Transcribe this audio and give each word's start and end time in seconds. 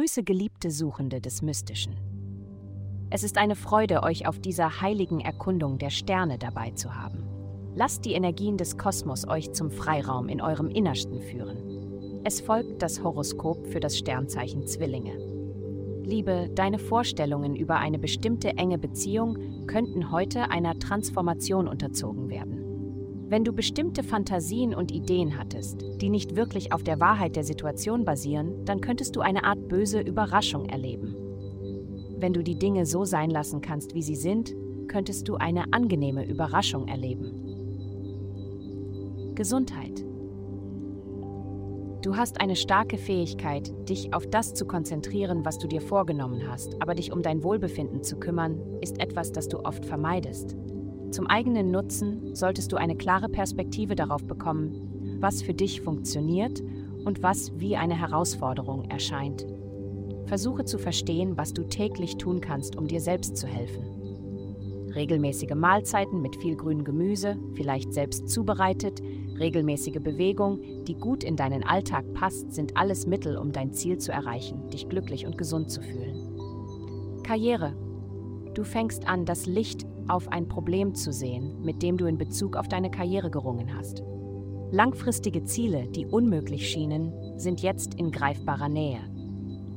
Grüße 0.00 0.22
geliebte 0.22 0.70
Suchende 0.70 1.20
des 1.20 1.42
Mystischen. 1.42 1.94
Es 3.10 3.22
ist 3.22 3.36
eine 3.36 3.54
Freude, 3.54 4.02
euch 4.02 4.26
auf 4.26 4.38
dieser 4.38 4.80
heiligen 4.80 5.20
Erkundung 5.20 5.76
der 5.76 5.90
Sterne 5.90 6.38
dabei 6.38 6.70
zu 6.70 6.94
haben. 6.94 7.22
Lasst 7.74 8.06
die 8.06 8.14
Energien 8.14 8.56
des 8.56 8.78
Kosmos 8.78 9.28
euch 9.28 9.52
zum 9.52 9.70
Freiraum 9.70 10.30
in 10.30 10.40
eurem 10.40 10.70
Innersten 10.70 11.20
führen. 11.20 12.22
Es 12.24 12.40
folgt 12.40 12.80
das 12.80 13.04
Horoskop 13.04 13.66
für 13.66 13.80
das 13.80 13.98
Sternzeichen 13.98 14.66
Zwillinge. 14.66 15.18
Liebe, 16.02 16.48
deine 16.54 16.78
Vorstellungen 16.78 17.54
über 17.54 17.76
eine 17.76 17.98
bestimmte 17.98 18.56
enge 18.56 18.78
Beziehung 18.78 19.66
könnten 19.66 20.10
heute 20.10 20.50
einer 20.50 20.78
Transformation 20.78 21.68
unterzogen 21.68 22.30
werden. 22.30 22.59
Wenn 23.30 23.44
du 23.44 23.52
bestimmte 23.52 24.02
Fantasien 24.02 24.74
und 24.74 24.90
Ideen 24.90 25.38
hattest, 25.38 25.84
die 26.00 26.08
nicht 26.08 26.34
wirklich 26.34 26.72
auf 26.72 26.82
der 26.82 26.98
Wahrheit 26.98 27.36
der 27.36 27.44
Situation 27.44 28.04
basieren, 28.04 28.64
dann 28.64 28.80
könntest 28.80 29.14
du 29.14 29.20
eine 29.20 29.44
Art 29.44 29.68
böse 29.68 30.00
Überraschung 30.00 30.68
erleben. 30.68 31.14
Wenn 32.18 32.32
du 32.32 32.42
die 32.42 32.58
Dinge 32.58 32.86
so 32.86 33.04
sein 33.04 33.30
lassen 33.30 33.60
kannst, 33.60 33.94
wie 33.94 34.02
sie 34.02 34.16
sind, 34.16 34.52
könntest 34.88 35.28
du 35.28 35.36
eine 35.36 35.72
angenehme 35.72 36.26
Überraschung 36.26 36.88
erleben. 36.88 37.30
Gesundheit. 39.36 40.04
Du 42.02 42.16
hast 42.16 42.40
eine 42.40 42.56
starke 42.56 42.98
Fähigkeit, 42.98 43.72
dich 43.88 44.12
auf 44.12 44.26
das 44.26 44.54
zu 44.54 44.66
konzentrieren, 44.66 45.44
was 45.44 45.58
du 45.58 45.68
dir 45.68 45.82
vorgenommen 45.82 46.48
hast, 46.48 46.82
aber 46.82 46.96
dich 46.96 47.12
um 47.12 47.22
dein 47.22 47.44
Wohlbefinden 47.44 48.02
zu 48.02 48.16
kümmern, 48.18 48.60
ist 48.80 48.98
etwas, 48.98 49.30
das 49.30 49.46
du 49.46 49.60
oft 49.60 49.84
vermeidest. 49.84 50.56
Zum 51.10 51.26
eigenen 51.26 51.72
Nutzen 51.72 52.36
solltest 52.36 52.70
du 52.70 52.76
eine 52.76 52.96
klare 52.96 53.28
Perspektive 53.28 53.96
darauf 53.96 54.24
bekommen, 54.24 55.18
was 55.20 55.42
für 55.42 55.54
dich 55.54 55.80
funktioniert 55.80 56.62
und 57.04 57.22
was 57.22 57.58
wie 57.58 57.76
eine 57.76 57.98
Herausforderung 57.98 58.84
erscheint. 58.90 59.46
Versuche 60.26 60.64
zu 60.64 60.78
verstehen, 60.78 61.36
was 61.36 61.52
du 61.52 61.64
täglich 61.64 62.16
tun 62.16 62.40
kannst, 62.40 62.76
um 62.76 62.86
dir 62.86 63.00
selbst 63.00 63.36
zu 63.36 63.48
helfen. 63.48 63.82
Regelmäßige 64.94 65.54
Mahlzeiten 65.54 66.22
mit 66.22 66.36
viel 66.36 66.54
grünem 66.56 66.84
Gemüse, 66.84 67.36
vielleicht 67.54 67.92
selbst 67.92 68.28
zubereitet, 68.28 69.00
regelmäßige 69.38 70.00
Bewegung, 70.00 70.60
die 70.84 70.94
gut 70.94 71.24
in 71.24 71.34
deinen 71.34 71.64
Alltag 71.64 72.04
passt, 72.14 72.52
sind 72.52 72.76
alles 72.76 73.06
Mittel, 73.06 73.36
um 73.36 73.50
dein 73.50 73.72
Ziel 73.72 73.98
zu 73.98 74.12
erreichen, 74.12 74.68
dich 74.70 74.88
glücklich 74.88 75.26
und 75.26 75.36
gesund 75.36 75.70
zu 75.70 75.80
fühlen. 75.80 77.22
Karriere. 77.24 77.74
Du 78.54 78.64
fängst 78.64 79.08
an, 79.08 79.24
das 79.24 79.46
Licht 79.46 79.86
auf 80.08 80.28
ein 80.28 80.48
Problem 80.48 80.94
zu 80.94 81.12
sehen, 81.12 81.60
mit 81.62 81.82
dem 81.82 81.96
du 81.96 82.06
in 82.06 82.18
Bezug 82.18 82.56
auf 82.56 82.68
deine 82.68 82.90
Karriere 82.90 83.30
gerungen 83.30 83.74
hast. 83.76 84.02
Langfristige 84.72 85.44
Ziele, 85.44 85.88
die 85.88 86.06
unmöglich 86.06 86.68
schienen, 86.68 87.12
sind 87.36 87.60
jetzt 87.60 87.94
in 87.94 88.10
greifbarer 88.10 88.68
Nähe. 88.68 89.00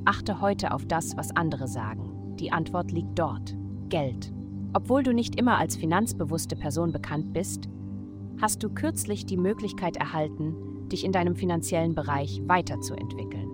Achte 0.06 0.42
heute 0.42 0.74
auf 0.74 0.86
das, 0.86 1.18
was 1.18 1.36
andere 1.36 1.68
sagen. 1.68 2.36
Die 2.40 2.52
Antwort 2.52 2.92
liegt 2.92 3.18
dort. 3.18 3.56
Geld. 3.90 4.32
Obwohl 4.74 5.04
du 5.04 5.14
nicht 5.14 5.40
immer 5.40 5.58
als 5.58 5.76
finanzbewusste 5.76 6.56
Person 6.56 6.92
bekannt 6.92 7.34
bist, 7.34 7.70
hast 8.42 8.64
du 8.64 8.70
kürzlich 8.70 9.26
die 9.26 9.38
Möglichkeit 9.38 9.98
erhalten, 9.98 10.56
dich 10.90 11.06
in 11.06 11.12
deinem 11.12 11.36
finanziellen 11.36 11.96
Bereich 11.96 12.42
weiterzuentwickeln. 12.46 13.50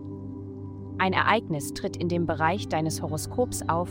Ein 0.98 1.14
Ereignis 1.14 1.74
tritt 1.74 1.96
in 1.96 2.10
dem 2.10 2.26
Bereich 2.26 2.68
deines 2.68 3.02
Horoskops 3.02 3.68
auf, 3.70 3.90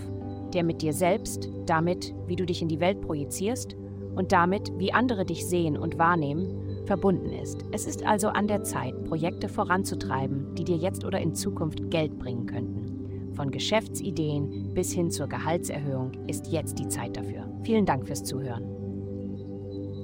der 0.54 0.64
mit 0.64 0.82
dir 0.82 0.92
selbst, 0.92 1.50
damit, 1.66 2.14
wie 2.26 2.36
du 2.36 2.46
dich 2.46 2.62
in 2.62 2.68
die 2.68 2.80
Welt 2.80 3.00
projizierst 3.00 3.76
und 4.14 4.32
damit, 4.32 4.72
wie 4.78 4.92
andere 4.92 5.24
dich 5.24 5.46
sehen 5.46 5.76
und 5.76 5.98
wahrnehmen, 5.98 6.84
verbunden 6.86 7.32
ist. 7.32 7.64
Es 7.70 7.86
ist 7.86 8.04
also 8.04 8.28
an 8.28 8.48
der 8.48 8.64
Zeit, 8.64 9.04
Projekte 9.04 9.48
voranzutreiben, 9.48 10.54
die 10.54 10.64
dir 10.64 10.76
jetzt 10.76 11.04
oder 11.04 11.20
in 11.20 11.34
Zukunft 11.34 11.90
Geld 11.90 12.18
bringen 12.18 12.46
könnten. 12.46 13.34
Von 13.34 13.50
Geschäftsideen 13.52 14.74
bis 14.74 14.92
hin 14.92 15.10
zur 15.10 15.28
Gehaltserhöhung 15.28 16.12
ist 16.26 16.50
jetzt 16.50 16.78
die 16.80 16.88
Zeit 16.88 17.16
dafür. 17.16 17.48
Vielen 17.62 17.86
Dank 17.86 18.06
fürs 18.06 18.24
Zuhören. 18.24 18.78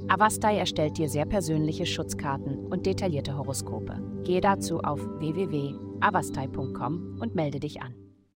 Avastai 0.07 0.59
erstellt 0.59 0.99
dir 0.99 1.09
sehr 1.09 1.25
persönliche 1.25 1.87
Schutzkarten 1.87 2.67
und 2.67 2.87
detaillierte 2.87 3.37
Horoskope. 3.37 4.01
Gehe 4.23 4.41
dazu 4.41 4.81
auf 4.81 5.01
www.avastai.com 5.19 7.19
und 7.21 7.35
melde 7.35 7.59
dich 7.59 7.83
an. 7.83 8.04